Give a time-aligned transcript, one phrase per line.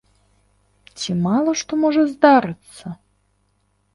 [1.01, 2.85] Ці мала што можа здарыцца.